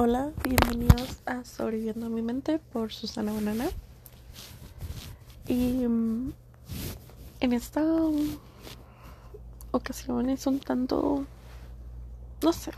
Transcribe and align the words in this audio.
Hola, 0.00 0.30
bienvenidos 0.44 1.18
a 1.26 1.42
Sobreviviendo 1.42 2.08
mi 2.08 2.22
mente 2.22 2.60
por 2.60 2.92
Susana 2.92 3.32
Banana. 3.32 3.66
Y 5.48 5.88
mm, 5.88 6.32
en 7.40 7.52
esta 7.52 7.82
ocasión 9.72 10.30
es 10.30 10.46
un 10.46 10.60
tanto, 10.60 11.26
no 12.44 12.52
sé, 12.52 12.70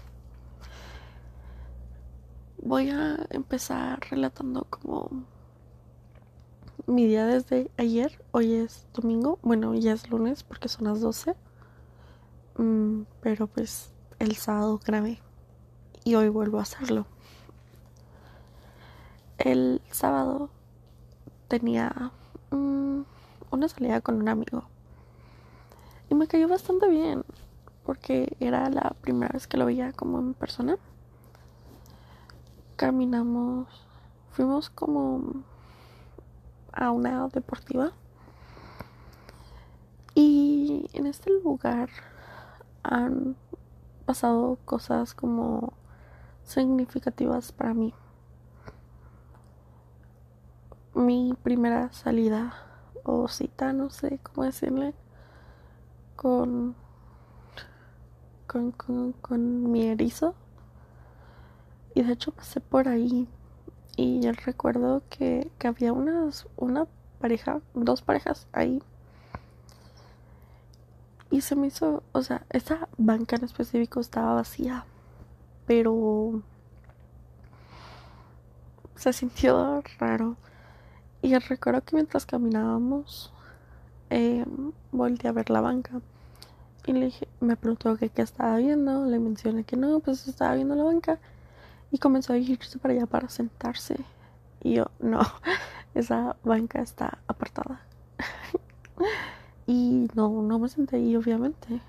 voy 2.62 2.88
a 2.88 3.18
empezar 3.28 4.00
relatando 4.10 4.66
como 4.70 5.10
mi 6.86 7.06
día 7.06 7.26
desde 7.26 7.70
ayer. 7.76 8.18
Hoy 8.30 8.54
es 8.54 8.86
domingo, 8.94 9.38
bueno, 9.42 9.74
ya 9.74 9.92
es 9.92 10.08
lunes 10.08 10.42
porque 10.42 10.70
son 10.70 10.86
las 10.86 11.02
12. 11.02 11.36
Mm, 12.56 13.02
pero 13.20 13.46
pues 13.46 13.92
el 14.18 14.36
sábado 14.36 14.80
grabé 14.82 15.20
y 16.04 16.14
hoy 16.14 16.28
vuelvo 16.28 16.58
a 16.58 16.62
hacerlo. 16.62 17.06
El 19.38 19.80
sábado 19.90 20.50
tenía 21.48 22.12
mm, 22.50 23.00
una 23.50 23.68
salida 23.68 24.00
con 24.00 24.16
un 24.16 24.28
amigo 24.28 24.64
y 26.08 26.14
me 26.14 26.26
cayó 26.26 26.48
bastante 26.48 26.88
bien 26.88 27.24
porque 27.84 28.36
era 28.40 28.68
la 28.70 28.94
primera 29.00 29.32
vez 29.32 29.46
que 29.46 29.56
lo 29.56 29.66
veía 29.66 29.92
como 29.92 30.18
en 30.18 30.34
persona. 30.34 30.76
Caminamos, 32.76 33.68
fuimos 34.30 34.70
como 34.70 35.42
a 36.72 36.90
una 36.90 37.28
deportiva 37.28 37.92
y 40.14 40.88
en 40.92 41.06
este 41.06 41.30
lugar 41.30 41.88
han 42.82 43.36
pasado 44.06 44.58
cosas 44.64 45.14
como 45.14 45.72
significativas 46.50 47.52
para 47.52 47.74
mí. 47.74 47.94
Mi 50.94 51.34
primera 51.42 51.92
salida 51.92 52.54
o 53.04 53.28
cita, 53.28 53.72
no 53.72 53.90
sé 53.90 54.18
cómo 54.22 54.44
decirle, 54.44 54.94
con, 56.16 56.74
con, 58.46 58.72
con, 59.12 59.70
mi 59.70 59.86
erizo. 59.86 60.34
Y 61.94 62.02
de 62.02 62.12
hecho 62.12 62.32
pasé 62.32 62.60
por 62.60 62.88
ahí 62.88 63.28
y 63.96 64.20
yo 64.20 64.32
recuerdo 64.32 65.02
que, 65.08 65.50
que 65.58 65.68
había 65.68 65.92
unas, 65.92 66.46
una 66.56 66.86
pareja, 67.20 67.60
dos 67.74 68.02
parejas 68.02 68.46
ahí. 68.52 68.82
Y 71.30 71.42
se 71.42 71.54
me 71.54 71.68
hizo, 71.68 72.02
o 72.12 72.22
sea, 72.22 72.44
esa 72.50 72.88
banca 72.98 73.36
en 73.36 73.44
específico 73.44 74.00
estaba 74.00 74.34
vacía 74.34 74.84
pero 75.70 76.42
se 79.00 79.14
sintió 79.14 79.82
raro. 79.98 80.36
Y 81.22 81.36
recuerdo 81.38 81.82
que 81.82 81.96
mientras 81.96 82.26
caminábamos, 82.26 83.32
eh, 84.10 84.44
volteé 84.92 85.30
a 85.30 85.32
ver 85.32 85.48
la 85.48 85.62
banca. 85.62 86.00
Y 86.86 86.92
le 86.92 87.06
dije, 87.06 87.26
me 87.40 87.56
preguntó 87.56 87.96
qué 87.96 88.10
estaba 88.16 88.56
viendo. 88.56 89.06
Le 89.06 89.18
mencioné 89.18 89.64
que 89.64 89.76
no, 89.76 90.00
pues 90.00 90.28
estaba 90.28 90.54
viendo 90.54 90.74
la 90.74 90.84
banca. 90.84 91.18
Y 91.90 91.98
comenzó 91.98 92.34
a 92.34 92.36
irse 92.36 92.78
para 92.78 92.92
allá 92.94 93.06
para 93.06 93.30
sentarse. 93.30 93.96
Y 94.62 94.74
yo, 94.74 94.90
no, 95.00 95.20
esa 95.94 96.36
banca 96.44 96.82
está 96.82 97.18
apartada. 97.26 97.80
y 99.66 100.08
no, 100.14 100.42
no 100.42 100.58
me 100.58 100.68
senté 100.68 100.96
ahí, 100.96 101.16
obviamente. 101.16 101.80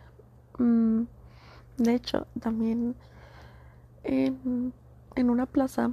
Mm, 0.57 1.03
de 1.77 1.93
hecho, 1.93 2.25
también 2.39 2.95
en, 4.03 4.73
una 5.15 5.45
plaza 5.45 5.91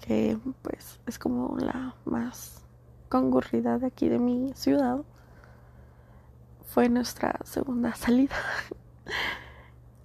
que 0.00 0.38
pues 0.62 1.00
es 1.06 1.18
como 1.18 1.56
la 1.58 1.94
más 2.04 2.62
concurrida 3.08 3.78
de 3.78 3.86
aquí 3.86 4.08
de 4.08 4.18
mi 4.18 4.52
ciudad. 4.54 5.00
Fue 6.64 6.88
nuestra 6.88 7.38
segunda 7.44 7.94
salida. 7.96 8.36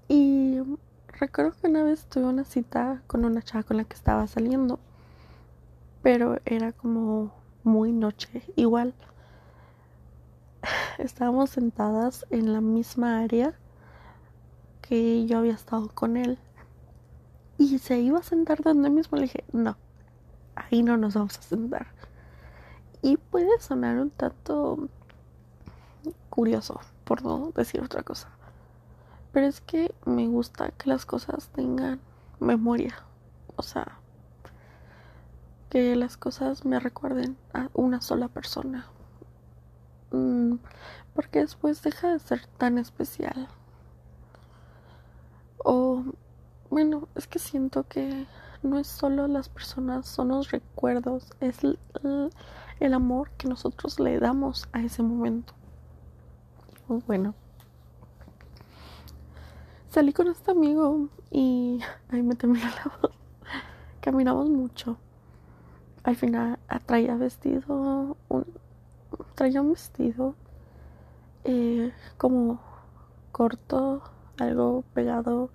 y 0.07 0.59
recuerdo 1.07 1.53
que 1.59 1.67
una 1.67 1.83
vez 1.83 2.05
tuve 2.05 2.25
una 2.25 2.43
cita 2.43 3.01
con 3.07 3.25
una 3.25 3.41
chava 3.41 3.63
con 3.63 3.77
la 3.77 3.83
que 3.83 3.95
estaba 3.95 4.27
saliendo. 4.27 4.79
Pero 6.01 6.39
era 6.45 6.71
como 6.71 7.33
muy 7.63 7.91
noche. 7.91 8.43
Igual 8.55 8.93
estábamos 10.97 11.51
sentadas 11.51 12.25
en 12.29 12.53
la 12.53 12.61
misma 12.61 13.19
área 13.19 13.53
que 14.81 15.25
yo 15.25 15.39
había 15.39 15.53
estado 15.53 15.89
con 15.89 16.17
él 16.17 16.39
y 17.61 17.77
se 17.77 17.99
iba 17.99 18.17
a 18.17 18.23
sentar 18.23 18.63
donde 18.63 18.89
mismo. 18.89 19.17
Le 19.17 19.23
dije, 19.23 19.43
no, 19.53 19.77
ahí 20.55 20.81
no 20.81 20.97
nos 20.97 21.13
vamos 21.13 21.37
a 21.37 21.43
sentar. 21.43 21.87
Y 23.03 23.17
puede 23.17 23.59
sonar 23.59 23.99
un 23.99 24.09
tanto 24.09 24.89
curioso, 26.29 26.79
por 27.03 27.23
no 27.23 27.51
decir 27.55 27.81
otra 27.81 28.01
cosa. 28.01 28.29
Pero 29.31 29.45
es 29.45 29.61
que 29.61 29.93
me 30.05 30.27
gusta 30.27 30.71
que 30.71 30.89
las 30.89 31.05
cosas 31.05 31.49
tengan 31.49 31.99
memoria. 32.39 32.95
O 33.55 33.61
sea, 33.61 33.99
que 35.69 35.95
las 35.95 36.17
cosas 36.17 36.65
me 36.65 36.79
recuerden 36.79 37.37
a 37.53 37.69
una 37.73 38.01
sola 38.01 38.27
persona. 38.27 38.87
Mm, 40.09 40.55
porque 41.13 41.41
después 41.41 41.83
deja 41.83 42.11
de 42.11 42.19
ser 42.19 42.47
tan 42.57 42.79
especial. 42.79 43.49
O 45.63 46.03
bueno, 46.71 47.09
es 47.15 47.27
que 47.27 47.37
siento 47.37 47.83
que 47.83 48.25
no 48.63 48.79
es 48.79 48.87
solo 48.87 49.27
las 49.27 49.49
personas, 49.49 50.07
son 50.07 50.29
los 50.29 50.51
recuerdos, 50.51 51.29
es 51.41 51.59
el, 51.63 52.93
amor 52.93 53.29
que 53.31 53.49
nosotros 53.49 53.99
le 53.99 54.19
damos 54.19 54.69
a 54.71 54.81
ese 54.81 55.03
momento. 55.03 55.53
Pues 56.87 57.05
bueno, 57.05 57.35
salí 59.89 60.13
con 60.13 60.27
este 60.29 60.51
amigo 60.51 61.09
y 61.29 61.81
ahí 62.09 62.23
me 62.23 62.35
tembló 62.35 62.61
la 62.63 62.91
voz. 63.01 63.11
Caminamos 63.99 64.49
mucho. 64.49 64.97
Al 66.03 66.15
final 66.15 66.57
traía 66.85 67.15
vestido, 67.17 68.15
un, 68.29 68.45
traía 69.35 69.61
un 69.61 69.71
vestido 69.71 70.35
eh, 71.43 71.91
como 72.17 72.61
corto, 73.33 74.01
algo 74.39 74.85
pegado 74.93 75.49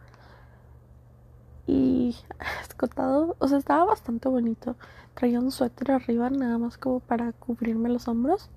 y 1.66 2.16
escotado, 2.62 3.36
o 3.38 3.48
sea, 3.48 3.58
estaba 3.58 3.84
bastante 3.84 4.28
bonito. 4.28 4.76
Traía 5.14 5.40
un 5.40 5.50
suéter 5.50 5.92
arriba 5.92 6.30
nada 6.30 6.58
más 6.58 6.78
como 6.78 7.00
para 7.00 7.32
cubrirme 7.32 7.88
los 7.88 8.08
hombros. 8.08 8.50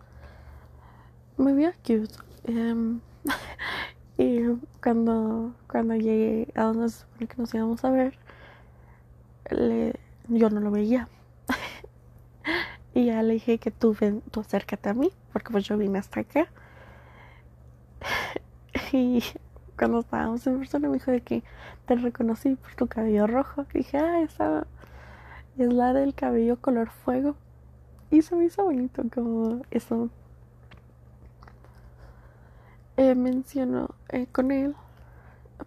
Muy 1.38 1.54
bien 1.54 1.74
cute. 1.84 2.14
Em, 2.46 3.00
y 4.18 4.42
cuando, 4.82 5.54
cuando 5.68 5.96
llegué 5.96 6.52
a 6.56 6.64
donde 6.64 6.90
se 6.90 7.00
supone 7.02 7.28
que 7.28 7.38
nos 7.38 7.54
íbamos 7.54 7.84
a 7.86 7.92
ver, 7.92 8.18
le, 9.50 9.96
yo 10.28 10.50
no 10.50 10.60
lo 10.60 10.72
veía. 10.72 11.08
y 12.94 13.06
ya 13.06 13.24
le 13.24 13.34
dije 13.36 13.58
que 13.58 13.72
tú, 13.72 13.96
ven, 14.00 14.22
tú 14.32 14.42
acércate 14.42 14.90
a 14.90 14.94
mí, 14.94 15.12
porque 15.34 15.52
pues 15.52 15.66
yo 15.66 15.78
vine 15.78 16.00
hasta 16.00 16.22
acá. 16.22 16.48
y 18.92 19.24
cuando 19.80 20.00
estábamos 20.00 20.46
en 20.46 20.60
persona 20.60 20.90
me 20.90 20.96
dijo 20.96 21.10
de 21.10 21.22
que 21.22 21.42
te 21.86 21.96
reconocí 21.96 22.56
por 22.56 22.76
tu 22.76 22.88
cabello 22.88 23.28
rojo. 23.28 23.66
Dije, 23.74 23.98
ah, 23.98 24.22
esa 24.22 24.68
es 25.58 25.74
la 25.74 25.94
del 25.94 26.14
cabello 26.14 26.58
color 26.60 26.90
fuego. 26.90 27.36
Y 28.12 28.22
se 28.22 28.36
me 28.36 28.46
hizo 28.46 28.66
bonito 28.66 29.04
como 29.14 29.62
eso. 29.72 30.10
Eh, 32.98 33.16
menciono 33.16 33.92
eh, 34.10 34.28
con 34.30 34.52
él, 34.52 34.76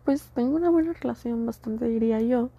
pues 0.05 0.29
tengo 0.35 0.57
una 0.57 0.69
buena 0.69 0.93
relación, 0.93 1.47
bastante 1.47 1.87
diría 1.87 2.21
yo. 2.21 2.51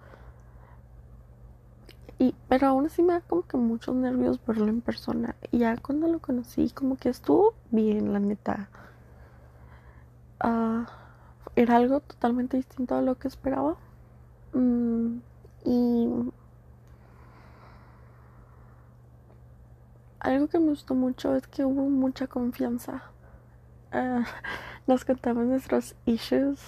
Y, 2.18 2.34
pero 2.48 2.68
aún 2.68 2.86
así 2.86 3.02
me 3.02 3.12
da 3.12 3.20
como 3.20 3.42
que 3.42 3.56
muchos 3.56 3.94
nervios 3.94 4.44
verlo 4.44 4.66
en 4.66 4.80
persona. 4.80 5.36
Y 5.52 5.58
ya 5.58 5.76
cuando 5.76 6.08
lo 6.08 6.18
conocí, 6.18 6.70
como 6.70 6.96
que 6.96 7.10
estuvo 7.10 7.54
bien, 7.70 8.12
la 8.12 8.18
neta. 8.18 8.68
Ah 10.40 11.03
era 11.56 11.76
algo 11.76 12.00
totalmente 12.00 12.56
distinto 12.56 12.94
a 12.94 13.02
lo 13.02 13.16
que 13.16 13.28
esperaba. 13.28 13.76
Mm, 14.52 15.18
y 15.64 16.08
algo 20.20 20.48
que 20.48 20.58
me 20.58 20.70
gustó 20.70 20.94
mucho 20.94 21.34
es 21.36 21.46
que 21.46 21.64
hubo 21.64 21.88
mucha 21.88 22.26
confianza. 22.26 23.02
Ah, 23.92 24.24
nos 24.86 25.04
contamos 25.04 25.44
nuestros 25.46 25.94
issues, 26.06 26.60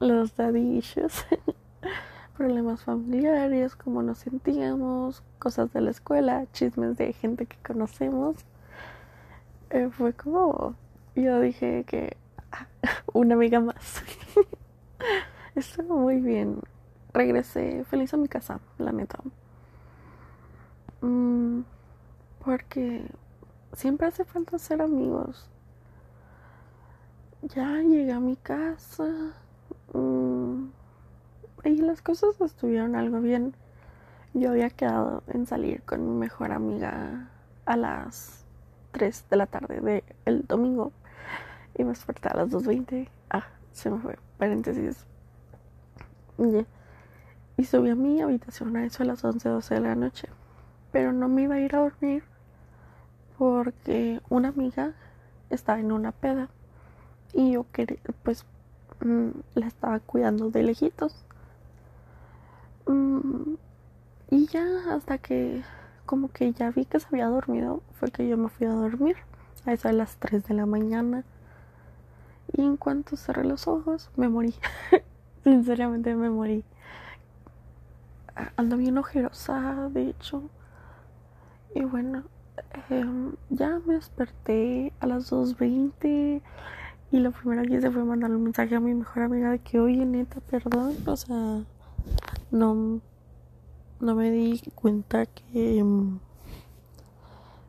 los 0.00 0.36
daddy 0.36 0.78
issues, 0.78 1.26
problemas 2.36 2.82
familiares, 2.84 3.76
cómo 3.76 4.02
nos 4.02 4.18
sentíamos, 4.18 5.22
cosas 5.38 5.72
de 5.72 5.80
la 5.82 5.90
escuela, 5.90 6.46
chismes 6.52 6.96
de 6.96 7.12
gente 7.12 7.46
que 7.46 7.56
conocemos. 7.58 8.36
Eh, 9.70 9.90
fue 9.90 10.12
como, 10.12 10.74
yo 11.14 11.40
dije 11.40 11.84
que 11.84 12.16
una 13.12 13.34
amiga 13.34 13.60
más. 13.60 14.02
Estuvo 15.54 15.96
muy 15.96 16.20
bien. 16.20 16.60
regresé 17.12 17.84
feliz 17.84 18.14
a 18.14 18.16
mi 18.16 18.28
casa, 18.28 18.60
la 18.78 18.92
neta. 18.92 19.18
Mm, 21.02 21.62
porque 22.44 23.04
siempre 23.72 24.06
hace 24.06 24.24
falta 24.24 24.58
ser 24.58 24.80
amigos. 24.82 25.50
Ya 27.42 27.80
llegué 27.80 28.12
a 28.12 28.20
mi 28.20 28.36
casa 28.36 29.34
mm, 29.92 30.66
y 31.64 31.76
las 31.78 32.00
cosas 32.02 32.40
estuvieron 32.40 32.94
algo 32.94 33.20
bien. 33.20 33.54
Yo 34.34 34.50
había 34.50 34.70
quedado 34.70 35.22
en 35.28 35.46
salir 35.46 35.82
con 35.82 36.08
mi 36.08 36.18
mejor 36.18 36.52
amiga 36.52 37.28
a 37.66 37.76
las 37.76 38.44
3 38.92 39.26
de 39.28 39.36
la 39.36 39.46
tarde 39.46 40.04
del 40.24 40.46
domingo 40.46 40.92
y 41.76 41.84
me 41.84 41.90
desperté 41.90 42.28
a 42.28 42.36
las 42.36 42.50
2.20. 42.50 43.08
Se 43.72 43.90
me 43.90 43.98
fue, 43.98 44.18
paréntesis. 44.38 45.06
Y 47.56 47.64
subí 47.64 47.90
a 47.90 47.94
mi 47.94 48.20
habitación 48.20 48.76
a 48.76 48.84
eso 48.84 49.02
a 49.02 49.06
las 49.06 49.24
11, 49.24 49.48
12 49.48 49.74
de 49.74 49.80
la 49.80 49.94
noche. 49.94 50.28
Pero 50.90 51.12
no 51.12 51.28
me 51.28 51.42
iba 51.42 51.56
a 51.56 51.60
ir 51.60 51.74
a 51.74 51.80
dormir 51.80 52.24
porque 53.38 54.20
una 54.28 54.48
amiga 54.48 54.92
estaba 55.50 55.80
en 55.80 55.92
una 55.92 56.12
peda 56.12 56.48
y 57.32 57.52
yo 57.52 57.66
quería, 57.72 57.98
pues 58.22 58.44
mm, 59.00 59.30
la 59.54 59.66
estaba 59.66 60.00
cuidando 60.00 60.50
de 60.50 60.62
lejitos. 60.62 61.24
Mm, 62.86 63.54
y 64.30 64.46
ya 64.46 64.64
hasta 64.94 65.18
que 65.18 65.62
como 66.06 66.28
que 66.28 66.52
ya 66.52 66.70
vi 66.70 66.84
que 66.84 67.00
se 67.00 67.06
había 67.08 67.26
dormido, 67.26 67.82
fue 67.92 68.10
que 68.10 68.28
yo 68.28 68.36
me 68.36 68.48
fui 68.48 68.66
a 68.66 68.70
dormir 68.70 69.16
a 69.66 69.72
eso 69.72 69.88
a 69.88 69.92
las 69.92 70.16
3 70.16 70.44
de 70.46 70.54
la 70.54 70.66
mañana. 70.66 71.24
Y 72.54 72.62
en 72.62 72.76
cuanto 72.76 73.16
cerré 73.16 73.44
los 73.44 73.66
ojos, 73.66 74.10
me 74.16 74.28
morí. 74.28 74.54
Sinceramente 75.44 76.14
me 76.14 76.30
morí. 76.30 76.64
Ando 78.56 78.76
bien 78.76 78.98
ojerosa, 78.98 79.88
de 79.90 80.10
hecho. 80.10 80.42
Y 81.74 81.84
bueno, 81.84 82.22
em, 82.90 83.34
ya 83.50 83.80
me 83.86 83.94
desperté 83.94 84.92
a 85.00 85.06
las 85.06 85.32
2.20 85.32 86.42
y 87.12 87.18
lo 87.18 87.30
primero 87.30 87.62
que 87.62 87.74
hice 87.74 87.90
fue 87.90 88.04
mandarle 88.04 88.36
un 88.36 88.44
mensaje 88.44 88.74
a 88.74 88.80
mi 88.80 88.94
mejor 88.94 89.24
amiga 89.24 89.50
de 89.50 89.58
que, 89.58 89.78
oye, 89.78 90.04
neta, 90.06 90.40
perdón, 90.40 90.96
o 91.06 91.16
sea, 91.16 91.62
no, 92.50 93.00
no 94.00 94.14
me 94.14 94.30
di 94.30 94.62
cuenta 94.74 95.26
que, 95.26 95.78
em, 95.78 96.18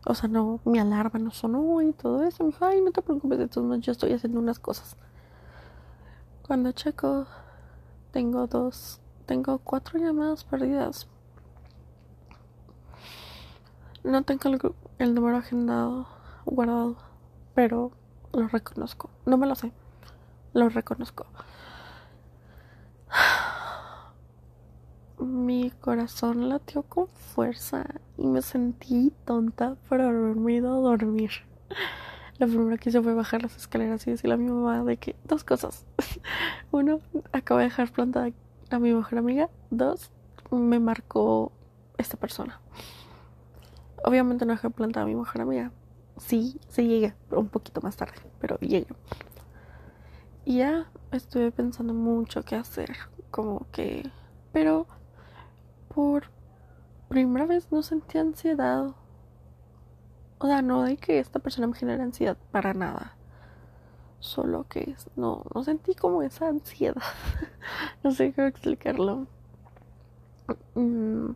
o 0.05 0.13
sea, 0.15 0.27
no, 0.29 0.59
mi 0.65 0.79
alarma 0.79 1.19
no 1.19 1.31
sonó 1.31 1.81
y 1.81 1.94
todo 1.94 2.23
eso. 2.23 2.44
Me 2.44 2.50
dijo, 2.51 2.65
ay, 2.65 2.81
no 2.81 2.91
te 2.91 3.01
preocupes, 3.01 3.39
entonces 3.39 3.85
yo 3.85 3.91
estoy 3.91 4.13
haciendo 4.13 4.39
unas 4.39 4.59
cosas. 4.59 4.97
Cuando 6.45 6.71
checo, 6.73 7.25
tengo 8.11 8.47
dos, 8.47 9.00
tengo 9.25 9.59
cuatro 9.59 10.00
llamadas 10.00 10.44
perdidas. 10.44 11.07
No 14.03 14.23
tengo 14.23 14.50
el, 14.50 14.59
el 15.00 15.13
número 15.15 15.38
agendado, 15.38 16.07
guardado, 16.45 16.97
pero 17.55 17.91
lo 18.33 18.47
reconozco. 18.50 19.09
No 19.25 19.38
me 19.38 19.47
lo 19.47 19.55
sé, 19.55 19.71
lo 20.53 20.67
reconozco. 20.67 21.25
Mi 25.24 25.72
corazón 25.72 26.50
latió 26.50 26.84
con 26.84 27.08
fuerza 27.08 27.86
y 28.18 28.28
me 28.28 28.42
sentí 28.42 29.14
tonta 29.24 29.75
por 29.88 30.02
haberme 30.02 30.56
ido 30.56 30.75
a 30.75 30.80
dormir. 30.80 31.31
Lo 32.40 32.48
primero 32.48 32.75
que 32.78 32.90
hice 32.90 33.02
fue 33.02 33.14
bajar 33.14 33.42
las 33.42 33.56
escaleras 33.56 34.06
y 34.06 34.12
decirle 34.12 34.34
a 34.34 34.38
mi 34.38 34.52
mamá 34.52 34.84
de 34.84 34.98
que 34.98 35.16
dos 35.24 35.46
cosas. 35.46 35.86
Uno, 36.72 37.00
acabo 37.31 37.60
de 37.60 37.66
dejar 37.66 37.90
plantada 37.94 38.31
a 38.70 38.80
mi 38.80 38.94
mejor 38.94 39.18
amiga. 39.18 39.50
Dos, 39.70 40.12
me 40.52 40.80
marcó 40.80 41.54
esta 41.98 42.18
persona. 42.18 42.60
Obviamente 44.04 44.46
no 44.46 44.52
dejé 44.52 44.70
plantada 44.72 45.06
a 45.06 45.08
mi 45.08 45.16
mejor 45.16 45.40
amiga. 45.40 45.72
Sí, 46.18 46.60
sí 46.68 46.86
llegué, 46.86 47.14
un 47.31 47.48
poquito 47.48 47.80
más 47.80 47.96
tarde, 47.96 48.22
pero 48.42 48.60
llegué. 48.60 48.88
Y 50.44 50.58
ya 50.58 50.92
estuve 51.12 51.50
pensando 51.52 51.94
mucho 51.94 52.44
qué 52.44 52.58
hacer, 52.58 52.92
como 53.31 53.68
que... 53.72 54.12
Pero 54.52 54.86
por 55.94 56.25
primera 57.10 57.45
vez 57.45 57.72
no 57.72 57.84
sentí 57.84 58.18
ansiedad. 58.18 58.95
O 60.40 60.48
sea, 60.48 60.62
no 60.62 60.84
de 60.84 60.98
que 60.98 61.19
esta 61.19 61.40
persona 61.40 61.68
me 61.68 61.75
genera 61.75 62.04
ansiedad 62.04 62.38
para 62.51 62.74
nada. 62.74 63.16
Solo 64.19 64.66
que 64.68 64.95
no, 65.16 65.44
no 65.54 65.63
sentí 65.63 65.95
como 65.95 66.24
esa 66.24 66.48
ansiedad. 66.48 67.01
no 68.04 68.12
sé 68.12 68.34
cómo 68.34 68.48
explicarlo. 68.48 69.28
Mm, 70.75 71.31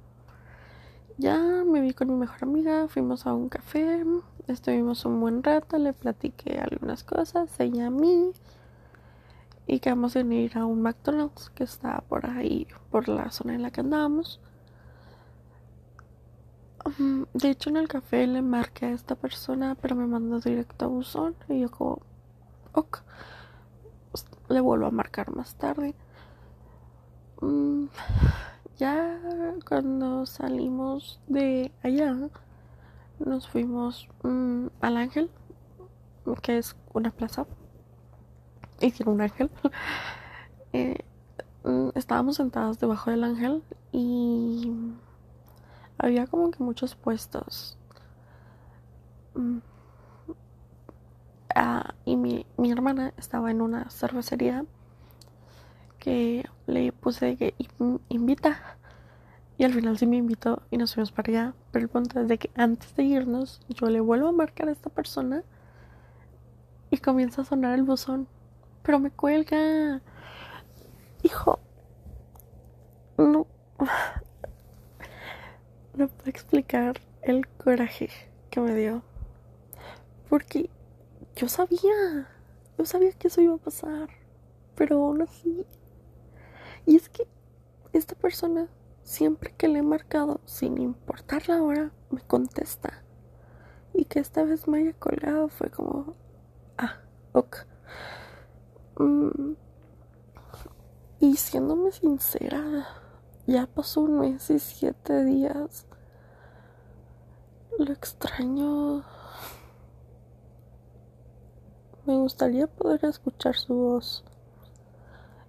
ya 1.17 1.37
me 1.65 1.81
vi 1.81 1.93
con 1.93 2.09
mi 2.09 2.15
mejor 2.15 2.43
amiga, 2.43 2.87
fuimos 2.87 3.25
a 3.25 3.33
un 3.33 3.49
café, 3.49 4.03
estuvimos 4.47 5.05
un 5.05 5.19
buen 5.19 5.43
rato, 5.43 5.77
le 5.77 5.93
platiqué 5.93 6.59
algunas 6.59 7.03
cosas, 7.03 7.59
ella 7.59 7.87
a 7.87 7.89
mí. 7.89 8.31
Y 9.65 9.79
quedamos 9.79 10.15
en 10.15 10.31
ir 10.31 10.57
a 10.57 10.65
un 10.65 10.81
McDonald's 10.81 11.49
que 11.49 11.63
está 11.63 12.03
por 12.07 12.25
ahí, 12.25 12.67
por 12.89 13.09
la 13.09 13.31
zona 13.31 13.55
en 13.55 13.63
la 13.63 13.71
que 13.71 13.81
andábamos. 13.81 14.39
De 17.33 17.49
hecho, 17.49 17.69
en 17.69 17.77
el 17.77 17.87
café 17.87 18.27
le 18.27 18.41
marqué 18.41 18.85
a 18.85 18.91
esta 18.91 19.15
persona, 19.15 19.75
pero 19.81 19.95
me 19.95 20.07
mandó 20.07 20.39
directo 20.39 20.85
a 20.85 20.87
buzón. 20.87 21.35
Y 21.49 21.61
yo, 21.61 21.71
como, 21.71 22.01
ok, 22.73 23.03
le 24.49 24.61
vuelvo 24.61 24.85
a 24.85 24.91
marcar 24.91 25.35
más 25.35 25.55
tarde. 25.55 25.95
Mm, 27.41 27.85
ya 28.77 29.19
cuando 29.67 30.25
salimos 30.25 31.19
de 31.27 31.71
allá, 31.83 32.15
nos 33.19 33.47
fuimos 33.47 34.07
mm, 34.23 34.67
al 34.81 34.97
Ángel, 34.97 35.29
que 36.41 36.57
es 36.57 36.75
una 36.93 37.11
plaza. 37.11 37.45
Y 38.79 38.91
tiene 38.91 39.11
un 39.11 39.21
ángel. 39.21 39.49
Eh, 40.73 40.97
mm, 41.63 41.91
estábamos 41.95 42.35
sentados 42.35 42.77
debajo 42.77 43.09
del 43.09 43.23
ángel 43.23 43.63
y 43.93 44.69
había 45.97 46.27
como 46.27 46.51
que 46.51 46.63
muchos 46.63 46.95
puestos. 46.95 47.77
Mm. 49.35 49.59
Ah, 51.55 51.95
y 52.05 52.17
mi, 52.17 52.45
mi, 52.57 52.71
hermana 52.71 53.13
estaba 53.17 53.49
en 53.51 53.61
una 53.61 53.89
cervecería 53.89 54.65
que 55.99 56.45
le 56.67 56.91
puse 56.91 57.35
que 57.37 57.55
invita. 58.09 58.77
Y 59.57 59.63
al 59.63 59.73
final 59.73 59.97
sí 59.97 60.05
me 60.05 60.17
invitó 60.17 60.61
y 60.69 60.77
nos 60.77 60.93
fuimos 60.93 61.11
para 61.11 61.29
allá. 61.31 61.53
Pero 61.71 61.83
el 61.83 61.89
punto 61.89 62.19
es 62.19 62.27
de 62.27 62.37
que 62.37 62.51
antes 62.55 62.95
de 62.95 63.03
irnos, 63.03 63.61
yo 63.69 63.87
le 63.89 63.99
vuelvo 63.99 64.27
a 64.27 64.31
marcar 64.31 64.69
a 64.69 64.71
esta 64.71 64.89
persona 64.91 65.43
y 66.91 66.97
comienza 66.97 67.41
a 67.41 67.45
sonar 67.45 67.73
el 67.73 67.83
buzón. 67.83 68.27
Pero 68.83 68.99
me 68.99 69.09
cuelga. 69.09 70.01
Hijo. 71.23 71.59
No 73.17 73.47
no 75.97 76.07
puedo 76.07 76.29
explicar 76.29 77.01
el 77.23 77.47
coraje 77.47 78.09
que 78.51 78.59
me 78.59 78.75
dio. 78.75 79.01
Porque 80.29 80.69
yo 81.35 81.49
sabía, 81.49 82.29
yo 82.77 82.85
sabía 82.85 83.11
que 83.13 83.29
eso 83.29 83.41
iba 83.41 83.55
a 83.55 83.57
pasar, 83.57 84.09
pero 84.75 85.03
aún 85.03 85.23
así. 85.23 85.65
Y 86.85 86.95
es 86.95 87.09
que 87.09 87.27
esta 87.93 88.13
persona, 88.15 88.67
siempre 89.03 89.53
que 89.57 89.67
le 89.67 89.79
he 89.79 89.83
marcado, 89.83 90.39
sin 90.45 90.79
importar 90.79 91.49
la 91.49 91.63
hora, 91.63 91.91
me 92.11 92.21
contesta. 92.21 93.03
Y 93.93 94.05
que 94.05 94.19
esta 94.19 94.43
vez 94.43 94.67
me 94.67 94.79
haya 94.79 94.93
colgado 94.93 95.49
fue 95.49 95.71
como, 95.71 96.13
ah, 96.77 97.01
ok. 97.33 97.65
Mm, 98.99 99.53
y 101.19 101.35
siéndome 101.37 101.91
sincera, 101.91 102.87
ya 103.47 103.65
pasó 103.65 104.01
un 104.01 104.19
mes 104.19 104.51
y 104.51 104.59
siete 104.59 105.23
días. 105.25 105.86
Lo 107.77 107.93
extraño. 107.93 109.03
Me 112.07 112.15
gustaría 112.15 112.65
poder 112.65 113.05
escuchar 113.05 113.55
su 113.55 113.75
voz 113.75 114.23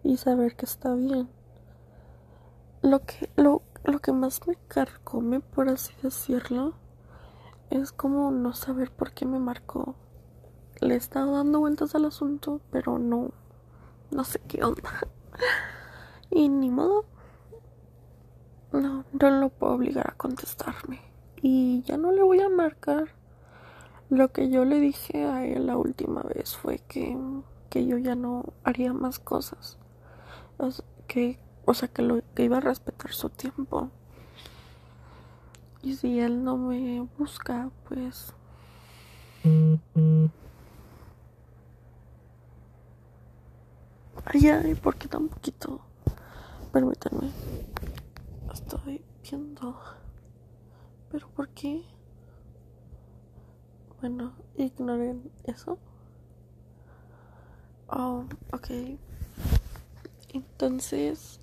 y 0.02 0.18
saber 0.18 0.54
que 0.54 0.66
está 0.66 0.92
bien. 0.94 1.30
Lo 2.82 3.00
que, 3.00 3.30
lo, 3.36 3.62
lo 3.84 4.00
que 4.00 4.12
más 4.12 4.46
me 4.46 4.56
carcome, 4.68 5.40
por 5.40 5.70
así 5.70 5.94
decirlo, 6.02 6.74
es 7.70 7.92
como 7.92 8.30
no 8.30 8.52
saber 8.52 8.90
por 8.90 9.12
qué 9.12 9.24
me 9.24 9.38
marcó. 9.38 9.94
Le 10.82 10.94
he 10.94 10.98
estado 10.98 11.32
dando 11.32 11.60
vueltas 11.60 11.94
al 11.94 12.04
asunto, 12.04 12.60
pero 12.70 12.98
no, 12.98 13.30
no 14.10 14.24
sé 14.24 14.38
qué 14.40 14.62
onda. 14.64 14.90
Y 16.30 16.50
ni 16.50 16.68
modo, 16.68 17.06
no, 18.70 19.06
no 19.12 19.30
lo 19.30 19.48
puedo 19.48 19.72
obligar 19.72 20.10
a 20.10 20.16
contestarme. 20.16 21.00
Y 21.42 21.82
ya 21.82 21.96
no 21.96 22.12
le 22.12 22.22
voy 22.22 22.40
a 22.40 22.48
marcar. 22.48 23.08
Lo 24.10 24.32
que 24.32 24.50
yo 24.50 24.64
le 24.64 24.80
dije 24.80 25.24
a 25.24 25.44
él 25.44 25.66
la 25.66 25.76
última 25.76 26.22
vez 26.22 26.56
fue 26.56 26.78
que, 26.88 27.16
que 27.68 27.86
yo 27.86 27.98
ya 27.98 28.14
no 28.14 28.44
haría 28.64 28.92
más 28.92 29.18
cosas. 29.18 29.78
que 31.06 31.38
o 31.70 31.74
sea, 31.74 31.88
que, 31.88 32.00
lo, 32.00 32.22
que 32.34 32.44
iba 32.44 32.56
a 32.56 32.60
respetar 32.60 33.12
su 33.12 33.28
tiempo. 33.28 33.90
Y 35.82 35.96
si 35.96 36.18
él 36.18 36.42
no 36.42 36.56
me 36.56 37.06
busca, 37.18 37.70
pues... 37.86 38.32
Ay, 44.24 44.48
ay, 44.48 44.74
¿por 44.76 44.96
qué? 44.96 45.08
Permítanme. 46.72 47.30
Estoy 48.50 49.04
viendo. 49.22 49.78
¿Pero 51.10 51.28
por 51.30 51.48
qué? 51.50 51.82
Bueno, 54.00 54.34
ignoren 54.56 55.30
eso. 55.44 55.78
Oh, 57.88 58.24
ok. 58.52 58.70
Entonces... 60.34 61.40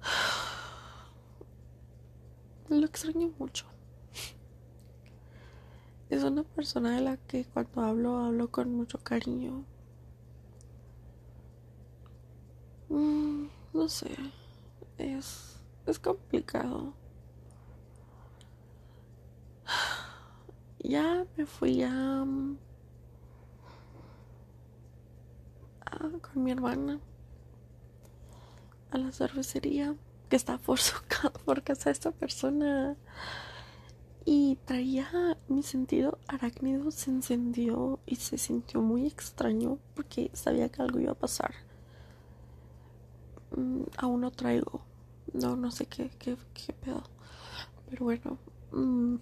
Lo 2.68 2.86
extraño 2.86 3.32
mucho. 3.38 3.66
Es 6.10 6.22
una 6.22 6.44
persona 6.44 6.94
de 6.94 7.00
la 7.00 7.16
que 7.16 7.44
cuando 7.44 7.80
hablo, 7.82 8.18
hablo 8.18 8.50
con 8.50 8.72
mucho 8.74 8.98
cariño. 8.98 9.64
Mm, 12.88 13.46
no 13.72 13.88
sé. 13.88 14.14
Es, 14.96 15.60
es 15.86 15.98
complicado. 15.98 16.94
Ya 20.84 21.24
me 21.38 21.46
fui 21.46 21.82
a 21.82 22.26
con 26.20 26.44
mi 26.44 26.50
hermana 26.50 27.00
a 28.90 28.98
la 28.98 29.10
cervecería 29.10 29.94
que 30.28 30.36
está 30.36 30.58
por 30.58 30.78
su 30.78 30.94
por 31.46 31.62
casa 31.62 31.84
de 31.86 31.92
esta 31.92 32.10
persona. 32.10 32.96
Y 34.26 34.56
traía 34.66 35.38
mi 35.48 35.62
sentido 35.62 36.18
arácnido 36.28 36.90
se 36.90 37.10
encendió 37.10 37.98
y 38.04 38.16
se 38.16 38.36
sintió 38.36 38.82
muy 38.82 39.06
extraño 39.06 39.78
porque 39.94 40.30
sabía 40.34 40.68
que 40.68 40.82
algo 40.82 41.00
iba 41.00 41.12
a 41.12 41.18
pasar. 41.18 41.54
Mm, 43.56 43.84
aún 43.96 44.20
no 44.20 44.30
traigo 44.30 44.84
no 45.32 45.56
no 45.56 45.70
sé 45.70 45.86
qué 45.86 46.10
qué, 46.18 46.36
qué 46.52 46.74
pedo. 46.74 47.04
Pero 47.88 48.04
bueno 48.04 48.38
mm, 48.72 49.16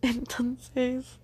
entonces 0.02 1.20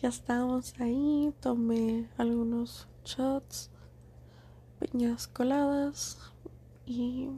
ya 0.00 0.08
estábamos 0.08 0.74
ahí 0.80 1.34
tomé 1.40 2.08
algunos 2.18 2.88
shots, 3.04 3.70
piñas 4.78 5.28
coladas 5.28 6.18
y 6.86 7.28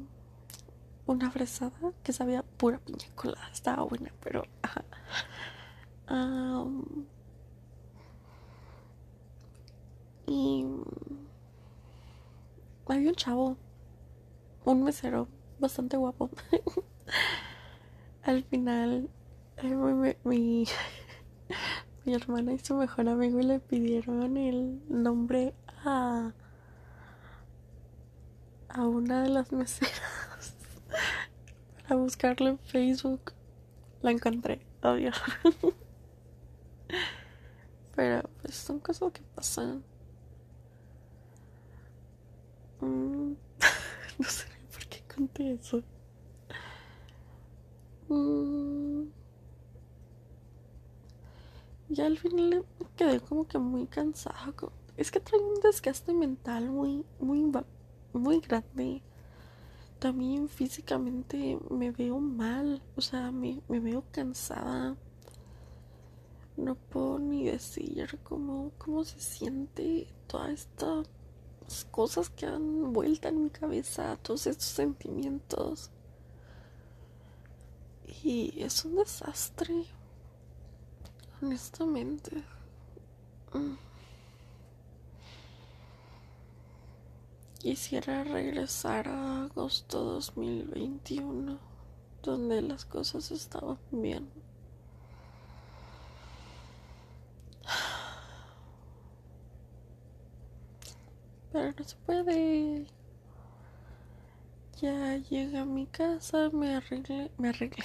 una 1.07 1.31
fresada 1.31 1.93
que 2.03 2.13
sabía 2.13 2.43
pura 2.43 2.79
piña 2.79 3.07
colada. 3.15 3.49
Estaba 3.53 3.85
buena, 3.85 4.13
pero... 4.23 4.45
y 10.27 10.67
había 12.89 13.09
un 13.11 13.15
chavo, 13.15 13.57
un 14.65 14.83
mesero 14.83 15.29
bastante 15.59 15.97
guapo. 15.97 16.31
Al 18.23 18.43
final, 18.45 19.09
mi, 19.63 20.67
mi 22.05 22.15
hermana 22.15 22.53
y 22.53 22.59
su 22.59 22.75
mejor 22.75 23.09
amigo 23.09 23.41
le 23.41 23.59
pidieron 23.61 24.37
el 24.37 24.81
nombre 24.89 25.55
a, 25.85 26.33
a 28.69 28.87
una 28.87 29.23
de 29.23 29.31
las 29.31 29.53
meseras 29.53 30.55
para 31.83 31.97
buscarlo 31.97 32.49
en 32.49 32.59
Facebook. 32.59 33.33
La 34.03 34.11
encontré, 34.11 34.61
obvio. 34.83 35.11
Pero 37.97 38.29
pues 38.43 38.55
son 38.55 38.79
cosas 38.79 39.13
que 39.13 39.23
pasan. 39.35 39.83
Mm, 42.81 43.33
no 44.19 44.29
sé 44.29 44.47
por 44.71 44.87
qué 44.87 45.03
conté 45.13 45.55
eso. 45.55 45.83
Mm. 48.09 49.09
Y 51.89 52.01
al 52.01 52.19
final 52.19 52.65
me 52.81 52.87
quedé 52.97 53.21
como 53.21 53.47
que 53.47 53.59
muy 53.59 53.87
cansada. 53.87 54.53
Es 54.97 55.11
que 55.11 55.21
trae 55.21 55.41
un 55.41 55.61
desgaste 55.61 56.13
mental 56.13 56.71
muy, 56.71 57.05
muy, 57.21 57.53
muy 58.13 58.41
grande. 58.41 59.03
También 59.99 60.49
físicamente 60.49 61.59
me 61.71 61.91
veo 61.91 62.19
mal. 62.19 62.83
O 62.97 63.01
sea, 63.01 63.31
me, 63.31 63.61
me 63.69 63.79
veo 63.79 64.05
cansada. 64.11 64.97
No 66.57 66.75
puedo 66.75 67.19
ni 67.19 67.45
decir 67.45 68.19
cómo, 68.25 68.73
cómo 68.79 69.05
se 69.05 69.21
siente 69.21 70.09
todas 70.27 70.51
estas 70.51 71.07
cosas 71.91 72.31
que 72.31 72.47
han 72.47 72.93
vuelto 72.93 73.29
en 73.29 73.45
mi 73.45 73.51
cabeza, 73.51 74.17
todos 74.23 74.47
estos 74.47 74.67
sentimientos. 74.67 75.91
Y 78.23 78.63
es 78.63 78.85
un 78.85 78.97
desastre. 78.97 79.85
Honestamente. 81.43 82.43
Quisiera 87.59 88.25
regresar 88.25 89.09
a 89.09 89.45
agosto 89.45 90.03
2021, 90.05 91.59
donde 92.23 92.63
las 92.63 92.85
cosas 92.85 93.31
estaban 93.31 93.79
bien. 93.91 94.31
Pero 101.53 101.73
no 101.79 101.85
se 101.85 101.97
puede. 102.07 102.87
Ya 104.81 105.17
llegué 105.17 105.59
a 105.59 105.65
mi 105.65 105.87
casa, 105.87 106.51
me 106.51 106.77
arreglé, 106.77 107.31
me 107.39 107.49
arreglé. 107.49 107.85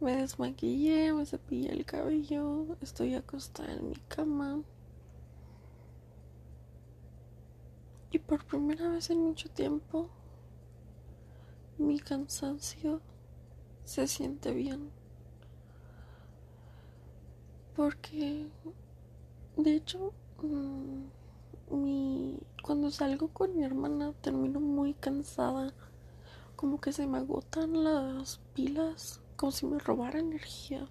Me 0.00 0.14
desmaquillé, 0.14 1.12
me 1.12 1.26
cepillé 1.26 1.72
el 1.72 1.84
cabello, 1.84 2.76
estoy 2.80 3.16
acostada 3.16 3.72
en 3.72 3.88
mi 3.90 3.96
cama. 4.06 4.62
Y 8.12 8.20
por 8.20 8.44
primera 8.44 8.88
vez 8.90 9.10
en 9.10 9.18
mucho 9.18 9.50
tiempo, 9.50 10.08
mi 11.78 11.98
cansancio 11.98 13.00
se 13.84 14.06
siente 14.06 14.54
bien. 14.54 14.92
Porque, 17.74 18.46
de 19.56 19.74
hecho, 19.74 20.12
mm, 20.42 21.74
mi, 21.74 22.38
cuando 22.62 22.92
salgo 22.92 23.28
con 23.28 23.56
mi 23.56 23.64
hermana 23.64 24.12
termino 24.20 24.60
muy 24.60 24.94
cansada. 24.94 25.74
Como 26.54 26.80
que 26.80 26.92
se 26.92 27.06
me 27.08 27.18
agotan 27.18 27.82
las 27.82 28.38
pilas 28.54 29.20
como 29.38 29.52
si 29.52 29.64
me 29.66 29.78
robara 29.78 30.18
energía. 30.18 30.86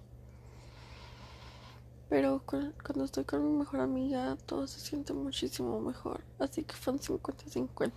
Pero 2.08 2.42
cuando 2.46 3.04
estoy 3.04 3.24
con 3.24 3.44
mi 3.44 3.58
mejor 3.58 3.80
amiga, 3.80 4.36
todo 4.46 4.66
se 4.66 4.80
siente 4.80 5.12
muchísimo 5.12 5.78
mejor. 5.80 6.24
Así 6.38 6.64
que 6.64 6.74
fue 6.74 6.94
50-50. 6.94 7.92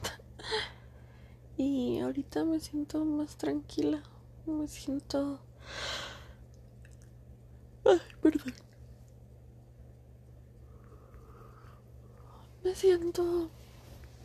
Y 1.57 1.99
ahorita 1.99 2.43
me 2.43 2.59
siento 2.59 3.05
más 3.05 3.37
tranquila. 3.37 4.03
Me 4.45 4.67
siento. 4.67 5.39
Ay, 7.85 8.01
perdón. 8.21 8.53
Me 12.63 12.75
siento 12.75 13.49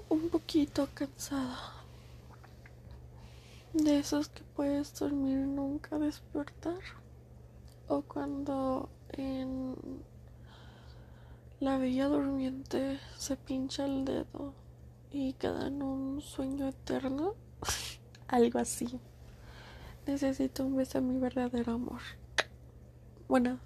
un 0.09 0.29
poquito 0.31 0.89
cansada 0.93 1.76
de 3.73 3.99
esos 3.99 4.29
que 4.29 4.43
puedes 4.43 4.99
dormir 4.99 5.39
y 5.39 5.47
nunca 5.47 5.99
despertar. 5.99 6.79
O 7.89 8.03
cuando 8.03 8.89
en 9.11 9.77
la 11.61 11.79
bella 11.79 12.07
durmiente 12.07 12.99
se 13.17 13.37
pincha 13.37 13.87
el 13.87 14.05
dedo 14.05 14.55
y 15.11 15.35
queda 15.35 15.69
en 15.69 15.83
un 15.83 16.21
sueño 16.21 16.69
eterno. 16.69 17.35
Algo 18.29 18.59
así. 18.59 19.01
Necesito 20.07 20.65
un 20.65 20.77
beso 20.77 21.01
de 21.01 21.07
mi 21.07 21.19
verdadero 21.19 21.75
amor. 21.75 22.01
Bueno 23.29 23.59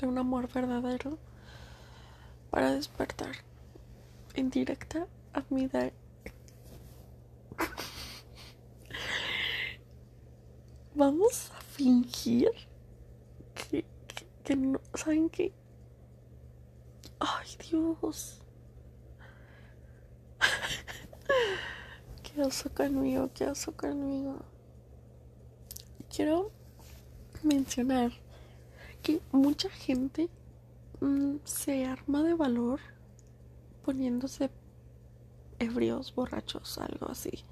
de 0.00 0.06
un 0.06 0.18
amor 0.18 0.48
verdadero 0.52 1.18
para 2.50 2.72
despertar 2.72 3.36
en 4.34 4.50
directa 4.50 5.06
a 5.34 5.44
mi, 5.50 5.68
vamos 11.00 11.50
a 11.56 11.60
fingir 11.62 12.50
que, 13.54 13.86
que, 14.44 14.54
no, 14.54 14.78
¿saben 14.92 15.30
qué? 15.30 15.50
Ay, 17.18 17.48
Dios. 17.70 18.42
qué 22.22 22.42
oso 22.42 22.68
conmigo, 22.74 23.30
qué 23.32 23.46
oso 23.46 23.72
conmigo. 23.74 24.44
Quiero 26.14 26.50
mencionar 27.42 28.12
que 29.02 29.22
mucha 29.32 29.70
gente 29.70 30.28
mm, 31.00 31.36
se 31.44 31.86
arma 31.86 32.22
de 32.22 32.34
valor 32.34 32.78
poniéndose 33.86 34.50
ebrios, 35.58 36.14
borrachos, 36.14 36.76
algo 36.76 37.08
así. 37.08 37.42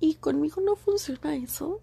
Y 0.00 0.16
conmigo 0.16 0.60
no 0.60 0.76
funciona 0.76 1.36
eso 1.36 1.80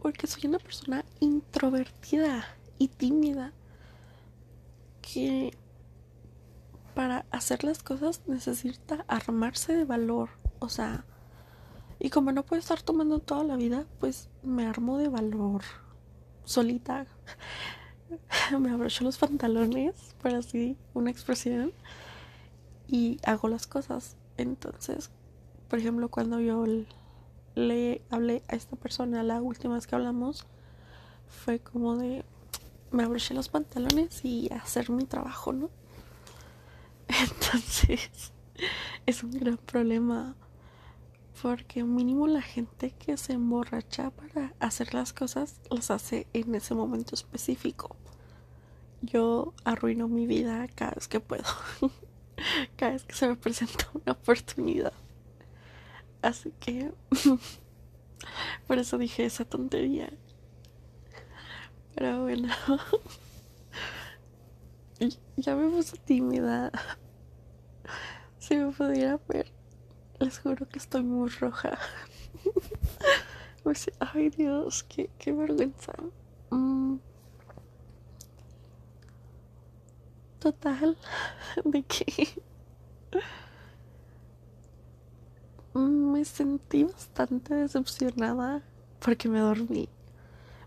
porque 0.00 0.26
soy 0.26 0.46
una 0.46 0.58
persona 0.58 1.04
introvertida 1.20 2.44
y 2.78 2.88
tímida 2.88 3.52
que 5.00 5.56
para 6.94 7.24
hacer 7.30 7.64
las 7.64 7.82
cosas 7.82 8.22
necesita 8.26 9.04
armarse 9.08 9.74
de 9.74 9.84
valor. 9.84 10.30
O 10.58 10.68
sea, 10.68 11.04
y 11.98 12.10
como 12.10 12.32
no 12.32 12.44
puedo 12.44 12.60
estar 12.60 12.82
tomando 12.82 13.20
toda 13.20 13.44
la 13.44 13.56
vida, 13.56 13.86
pues 14.00 14.28
me 14.42 14.66
armo 14.66 14.98
de 14.98 15.08
valor 15.08 15.62
solita. 16.44 17.06
me 18.58 18.70
abrocho 18.70 19.04
los 19.04 19.18
pantalones, 19.18 20.14
por 20.20 20.34
así 20.34 20.76
una 20.94 21.10
expresión, 21.10 21.72
y 22.88 23.18
hago 23.24 23.48
las 23.48 23.66
cosas. 23.66 24.16
Entonces, 24.36 25.10
por 25.68 25.78
ejemplo, 25.78 26.10
cuando 26.10 26.40
yo 26.40 26.64
le 27.54 28.02
hablé 28.10 28.42
a 28.48 28.56
esta 28.56 28.76
persona 28.76 29.22
la 29.22 29.40
última 29.40 29.74
vez 29.74 29.86
que 29.86 29.94
hablamos, 29.94 30.46
fue 31.28 31.60
como 31.60 31.96
de 31.96 32.24
me 32.90 33.04
abroché 33.04 33.34
los 33.34 33.48
pantalones 33.48 34.24
y 34.24 34.52
hacer 34.52 34.90
mi 34.90 35.04
trabajo, 35.04 35.52
¿no? 35.52 35.70
Entonces, 37.08 38.32
es 39.06 39.22
un 39.22 39.32
gran 39.32 39.56
problema 39.56 40.36
porque 41.42 41.82
mínimo 41.82 42.28
la 42.28 42.42
gente 42.42 42.92
que 42.92 43.16
se 43.16 43.32
emborracha 43.32 44.10
para 44.10 44.54
hacer 44.60 44.94
las 44.94 45.12
cosas 45.12 45.60
las 45.70 45.90
hace 45.90 46.28
en 46.32 46.54
ese 46.54 46.74
momento 46.74 47.16
específico. 47.16 47.96
Yo 49.00 49.52
arruino 49.64 50.06
mi 50.06 50.26
vida 50.26 50.68
cada 50.68 50.92
vez 50.92 51.08
que 51.08 51.18
puedo, 51.18 51.44
cada 52.76 52.92
vez 52.92 53.02
que 53.04 53.14
se 53.14 53.26
me 53.26 53.34
presenta 53.34 53.88
una 53.94 54.12
oportunidad. 54.12 54.92
Así 56.22 56.52
que 56.60 56.92
por 58.66 58.78
eso 58.78 58.96
dije 58.96 59.24
esa 59.24 59.44
tontería. 59.44 60.10
Pero 61.94 62.22
bueno, 62.22 62.48
ya 65.36 65.56
me 65.56 65.68
puse 65.68 65.96
tímida. 65.98 66.70
Si 68.38 68.56
me 68.56 68.72
pudiera 68.72 69.20
ver, 69.28 69.52
les 70.18 70.40
juro 70.40 70.68
que 70.68 70.78
estoy 70.80 71.04
muy 71.04 71.28
roja. 71.30 71.78
Ay 74.00 74.30
Dios, 74.30 74.82
qué, 74.82 75.10
qué 75.16 75.30
vergüenza. 75.32 75.92
Mm. 76.50 76.96
Total, 80.40 80.96
de 81.64 81.84
que 81.84 82.42
me 86.22 86.26
sentí 86.26 86.84
bastante 86.84 87.52
decepcionada 87.52 88.62
porque 89.04 89.28
me 89.28 89.40
dormí. 89.40 89.88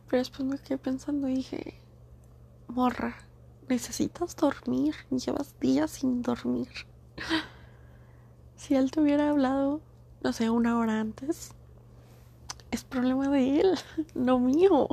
Pero 0.09 0.17
después 0.19 0.45
me 0.45 0.57
quedé 0.57 0.77
pensando 0.77 1.29
y 1.29 1.35
dije, 1.35 1.79
morra, 2.67 3.15
necesitas 3.69 4.35
dormir, 4.35 4.95
llevas 5.09 5.57
días 5.61 5.91
sin 5.91 6.21
dormir. 6.21 6.67
Si 8.57 8.73
él 8.73 8.89
te 8.89 9.01
hubiera 9.01 9.29
hablado, 9.29 9.81
no 10.23 10.33
sé, 10.33 10.49
una 10.49 10.77
hora 10.79 10.99
antes, 10.99 11.51
es 12.71 12.83
problema 12.83 13.29
de 13.29 13.59
él, 13.59 13.79
no 14.15 14.39
mío. 14.39 14.87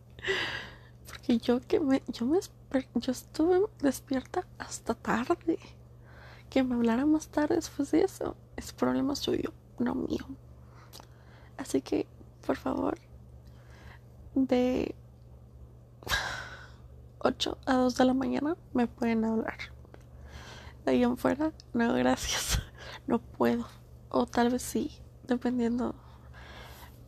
Porque 1.06 1.38
yo 1.38 1.60
que 1.60 1.80
me, 1.80 2.02
yo 2.08 2.26
me, 2.26 2.40
yo 2.94 3.12
estuve 3.12 3.60
despierta 3.80 4.46
hasta 4.58 4.94
tarde. 4.94 5.58
Que 6.50 6.62
me 6.62 6.74
hablara 6.74 7.06
más 7.06 7.28
tarde 7.28 7.56
después 7.56 7.90
de 7.90 8.02
eso, 8.02 8.36
es 8.56 8.72
problema 8.72 9.14
suyo, 9.14 9.52
no 9.78 9.94
mío. 9.94 10.26
Así 11.56 11.80
que, 11.82 12.06
por 12.46 12.56
favor, 12.56 12.98
de 14.34 14.94
8 17.18 17.58
a 17.66 17.74
2 17.74 17.96
de 17.96 18.04
la 18.04 18.14
mañana 18.14 18.56
me 18.72 18.86
pueden 18.86 19.24
hablar. 19.24 19.58
De 20.84 20.92
ahí 20.92 21.02
en 21.02 21.16
fuera, 21.16 21.52
no, 21.72 21.94
gracias. 21.94 22.62
No 23.06 23.20
puedo. 23.20 23.66
O 24.10 24.26
tal 24.26 24.50
vez 24.50 24.62
sí, 24.62 24.98
dependiendo. 25.26 25.94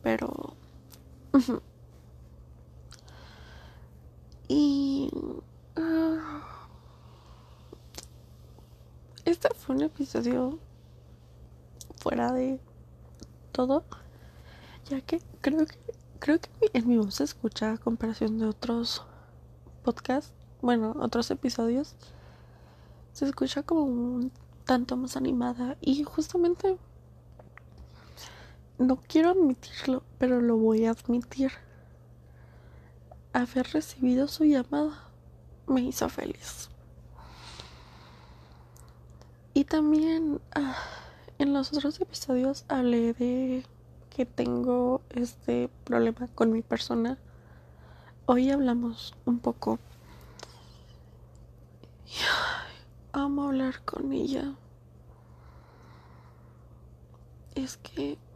Pero... 0.01 0.55
y... 4.47 5.11
Ah, 5.75 6.67
este 9.25 9.49
fue 9.53 9.75
un 9.75 9.83
episodio 9.83 10.59
fuera 12.01 12.33
de 12.33 12.59
todo, 13.51 13.83
ya 14.89 15.01
que 15.01 15.21
creo 15.41 15.65
que 15.67 15.77
creo 16.19 16.39
que 16.39 16.49
en 16.73 16.87
mi 16.87 16.97
voz 16.97 17.15
se 17.15 17.23
escucha 17.23 17.73
a 17.73 17.77
comparación 17.77 18.39
de 18.39 18.45
otros 18.45 19.03
podcasts, 19.83 20.33
bueno, 20.61 20.95
otros 20.99 21.29
episodios, 21.31 21.95
se 23.13 23.25
escucha 23.25 23.63
como 23.63 23.83
un 23.83 24.31
tanto 24.65 24.97
más 24.97 25.15
animada 25.15 25.77
y 25.79 26.03
justamente 26.03 26.77
no 28.79 28.97
quiero 29.07 29.29
admitirlo, 29.29 30.03
pero 30.17 30.41
lo 30.41 30.57
voy 30.57 30.85
a 30.85 30.91
admitir. 30.91 31.51
Haber 33.33 33.67
recibido 33.71 34.27
su 34.27 34.43
llamada 34.43 35.09
me 35.67 35.81
hizo 35.81 36.09
feliz. 36.09 36.69
Y 39.53 39.65
también 39.65 40.41
ah, 40.53 40.75
en 41.41 41.53
los 41.53 41.73
otros 41.73 41.99
episodios 41.99 42.65
hablé 42.67 43.13
de 43.13 43.65
que 44.11 44.27
tengo 44.27 45.01
este 45.09 45.71
problema 45.85 46.27
con 46.35 46.51
mi 46.51 46.61
persona. 46.61 47.17
Hoy 48.27 48.51
hablamos 48.51 49.15
un 49.25 49.39
poco. 49.39 49.79
amo 53.11 53.45
hablar 53.45 53.83
con 53.83 54.13
ella. 54.13 54.53
Es 57.55 57.77
que... 57.77 58.19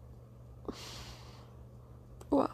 Wow. 2.31 2.49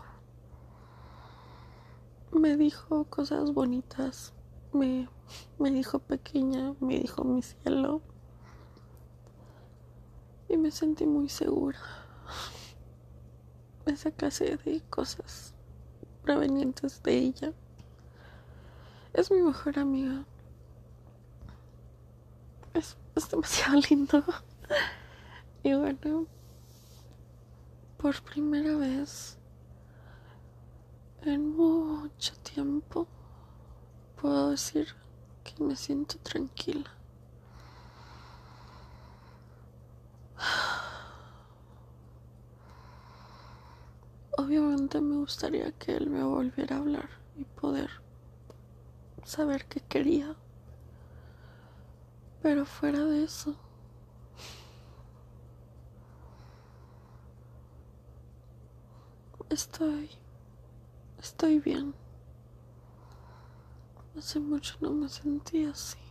Me 2.34 2.58
dijo 2.58 3.06
cosas 3.06 3.54
bonitas. 3.54 4.34
Me, 4.74 5.08
me 5.58 5.72
dijo 5.72 6.00
pequeña, 6.00 6.74
me 6.82 7.00
dijo 7.00 7.24
mi 7.24 7.42
cielo 7.42 8.02
y 10.52 10.58
me 10.58 10.70
sentí 10.70 11.06
muy 11.06 11.30
segura. 11.30 11.80
Esa 13.86 14.12
clase 14.12 14.58
de 14.58 14.82
cosas 14.90 15.56
provenientes 16.24 17.02
de 17.04 17.18
ella. 17.18 17.54
Es 19.14 19.32
mi 19.32 19.42
mejor 19.42 19.80
amiga. 19.80 20.26
Es, 22.74 22.98
es 23.16 23.30
demasiado 23.30 23.80
lindo. 23.90 24.24
Y 25.64 25.74
bueno, 25.74 26.28
por 27.98 28.22
primera 28.24 28.76
vez 28.76 29.38
en 31.22 31.56
mucho 31.56 32.34
tiempo 32.38 33.08
puedo 34.20 34.52
decir 34.52 34.88
que 35.44 35.64
me 35.64 35.76
siento 35.76 36.18
tranquila. 36.18 36.92
Obviamente 44.52 45.00
me 45.00 45.16
gustaría 45.16 45.72
que 45.72 45.96
él 45.96 46.10
me 46.10 46.26
volviera 46.26 46.76
a 46.76 46.80
hablar 46.80 47.10
y 47.38 47.46
poder 47.46 47.90
saber 49.24 49.64
qué 49.64 49.80
quería. 49.80 50.36
Pero 52.42 52.66
fuera 52.66 53.06
de 53.06 53.24
eso, 53.24 53.56
estoy, 59.50 60.10
estoy 61.18 61.60
bien. 61.60 61.94
Hace 64.18 64.42
mucho 64.42 64.76
no 64.82 64.92
me 64.92 65.08
sentía 65.08 65.70
así. 65.70 66.11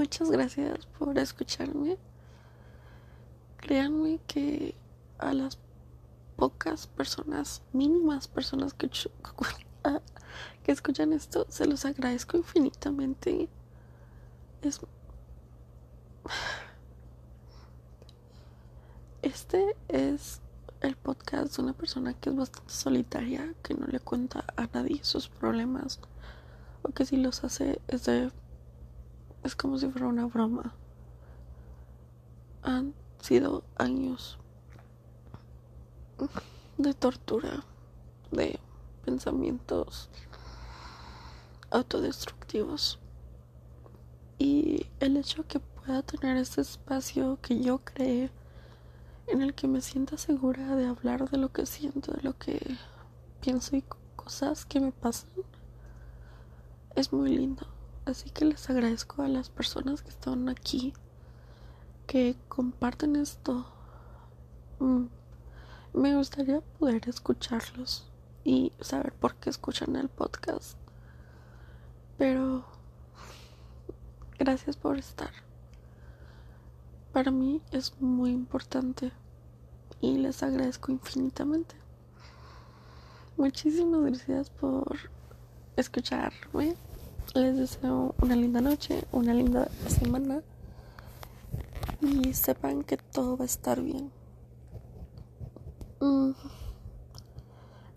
Muchas 0.00 0.30
gracias 0.30 0.86
por 0.98 1.18
escucharme. 1.18 1.98
Créanme 3.58 4.18
que 4.26 4.74
a 5.18 5.34
las 5.34 5.58
pocas 6.36 6.86
personas, 6.86 7.60
mínimas 7.74 8.26
personas 8.26 8.72
que 10.62 10.72
escuchan 10.72 11.12
esto, 11.12 11.44
se 11.50 11.66
los 11.66 11.84
agradezco 11.84 12.38
infinitamente. 12.38 13.50
Es 14.62 14.80
este 19.20 19.76
es 19.88 20.40
el 20.80 20.96
podcast 20.96 21.54
de 21.58 21.62
una 21.62 21.74
persona 21.74 22.14
que 22.14 22.30
es 22.30 22.36
bastante 22.36 22.72
solitaria, 22.72 23.54
que 23.62 23.74
no 23.74 23.86
le 23.86 24.00
cuenta 24.00 24.46
a 24.56 24.66
nadie 24.72 25.04
sus 25.04 25.28
problemas, 25.28 26.00
o 26.84 26.88
que 26.88 27.04
si 27.04 27.18
los 27.18 27.44
hace 27.44 27.82
es 27.86 28.06
de 28.06 28.30
es 29.42 29.56
como 29.56 29.78
si 29.78 29.88
fuera 29.88 30.06
una 30.08 30.26
broma. 30.26 30.74
Han 32.62 32.94
sido 33.20 33.64
años 33.76 34.38
de 36.76 36.94
tortura, 36.94 37.64
de 38.30 38.58
pensamientos 39.04 40.10
autodestructivos. 41.70 42.98
Y 44.38 44.86
el 45.00 45.16
hecho 45.16 45.46
que 45.46 45.60
pueda 45.60 46.02
tener 46.02 46.36
este 46.36 46.60
espacio 46.60 47.38
que 47.42 47.60
yo 47.60 47.78
creé 47.78 48.30
en 49.26 49.42
el 49.42 49.54
que 49.54 49.68
me 49.68 49.80
sienta 49.80 50.16
segura 50.18 50.74
de 50.74 50.86
hablar 50.86 51.30
de 51.30 51.38
lo 51.38 51.52
que 51.52 51.66
siento, 51.66 52.12
de 52.12 52.22
lo 52.22 52.36
que 52.36 52.58
pienso 53.40 53.76
y 53.76 53.84
cosas 54.16 54.64
que 54.64 54.80
me 54.80 54.92
pasan, 54.92 55.30
es 56.96 57.12
muy 57.12 57.30
lindo. 57.36 57.66
Así 58.04 58.30
que 58.30 58.44
les 58.44 58.68
agradezco 58.70 59.22
a 59.22 59.28
las 59.28 59.50
personas 59.50 60.02
que 60.02 60.08
están 60.08 60.48
aquí, 60.48 60.94
que 62.06 62.36
comparten 62.48 63.16
esto. 63.16 63.66
Mm, 64.78 65.04
me 65.92 66.16
gustaría 66.16 66.60
poder 66.60 67.08
escucharlos 67.08 68.10
y 68.42 68.72
saber 68.80 69.12
por 69.12 69.34
qué 69.36 69.50
escuchan 69.50 69.96
el 69.96 70.08
podcast. 70.08 70.78
Pero 72.16 72.64
gracias 74.38 74.76
por 74.76 74.98
estar. 74.98 75.30
Para 77.12 77.30
mí 77.30 77.60
es 77.72 78.00
muy 78.00 78.30
importante 78.30 79.12
y 80.00 80.16
les 80.16 80.42
agradezco 80.42 80.92
infinitamente. 80.92 81.74
Muchísimas 83.36 84.02
gracias 84.02 84.50
por 84.50 84.98
escucharme. 85.76 86.76
Les 87.34 87.56
deseo 87.56 88.14
una 88.20 88.34
linda 88.34 88.60
noche, 88.60 89.04
una 89.12 89.32
linda 89.32 89.68
semana 89.86 90.42
y 92.00 92.34
sepan 92.34 92.82
que 92.82 92.96
todo 92.96 93.36
va 93.36 93.44
a 93.44 93.46
estar 93.46 93.80
bien. 93.80 94.10
Mm. 96.00 96.32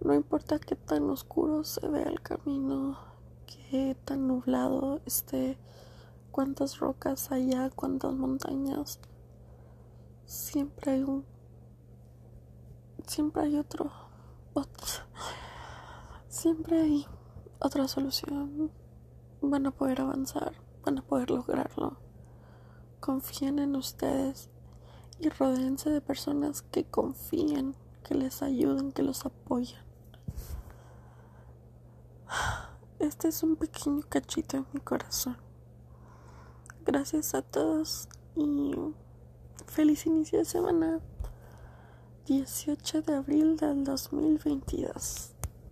No 0.01 0.13
importa 0.13 0.59
qué 0.59 0.75
tan 0.75 1.09
oscuro 1.09 1.63
se 1.63 1.87
vea 1.87 2.03
el 2.03 2.21
camino, 2.21 2.99
qué 3.45 3.95
tan 4.05 4.27
nublado 4.27 5.01
esté, 5.05 5.57
cuántas 6.31 6.79
rocas 6.79 7.31
haya, 7.31 7.69
cuántas 7.69 8.13
montañas, 8.13 8.99
siempre 10.25 10.91
hay 10.91 11.03
un, 11.03 11.25
siempre 13.07 13.43
hay 13.43 13.55
otro 13.57 13.91
siempre 16.27 16.81
hay 16.81 17.05
otra 17.59 17.87
solución. 17.87 18.71
Van 19.45 19.65
a 19.65 19.71
poder 19.71 19.99
avanzar, 19.99 20.53
van 20.85 20.99
a 20.99 21.01
poder 21.01 21.29
lograrlo. 21.29 21.97
Confíen 23.01 23.59
en 23.59 23.75
ustedes 23.75 24.49
y 25.19 25.27
rodeense 25.27 25.89
de 25.89 25.99
personas 25.99 26.61
que 26.61 26.85
confíen, 26.85 27.75
que 28.05 28.15
les 28.15 28.41
ayuden, 28.41 28.93
que 28.93 29.03
los 29.03 29.25
apoyen. 29.25 29.81
Este 32.99 33.27
es 33.27 33.43
un 33.43 33.57
pequeño 33.57 34.01
cachito 34.07 34.55
en 34.55 34.65
mi 34.71 34.79
corazón. 34.79 35.35
Gracias 36.85 37.35
a 37.35 37.41
todos 37.41 38.07
y 38.37 38.73
feliz 39.67 40.05
inicio 40.05 40.39
de 40.39 40.45
semana. 40.45 41.01
18 42.27 43.01
de 43.01 43.15
abril 43.15 43.57
del 43.57 43.83
2022. 43.83 45.32